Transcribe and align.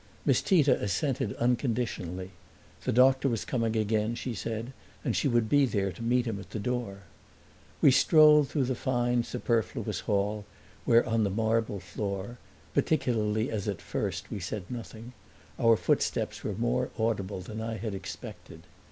Miss 0.25 0.41
Tita 0.41 0.81
assented 0.81 1.35
unconditionally; 1.35 2.31
the 2.85 2.91
doctor 2.91 3.29
was 3.29 3.45
coming 3.45 3.75
again, 3.75 4.15
she 4.15 4.33
said, 4.33 4.73
and 5.05 5.15
she 5.15 5.27
would 5.27 5.47
be 5.47 5.67
there 5.67 5.91
to 5.91 6.01
meet 6.01 6.25
him 6.25 6.39
at 6.39 6.49
the 6.49 6.57
door. 6.59 7.03
We 7.83 7.91
strolled 7.91 8.47
through 8.49 8.63
the 8.63 8.73
fine 8.73 9.23
superfluous 9.23 9.99
hall, 9.99 10.43
where 10.85 11.07
on 11.07 11.23
the 11.23 11.29
marble 11.29 11.79
floor 11.79 12.39
particularly 12.73 13.51
as 13.51 13.67
at 13.67 13.79
first 13.79 14.31
we 14.31 14.39
said 14.39 14.63
nothing 14.71 15.13
our 15.59 15.77
footsteps 15.77 16.43
were 16.43 16.55
more 16.55 16.89
audible 16.97 17.41
than 17.41 17.61
I 17.61 17.77
had 17.77 17.93
expected. 17.93 18.61